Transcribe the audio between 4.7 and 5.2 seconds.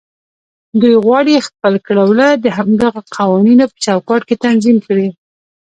کړي.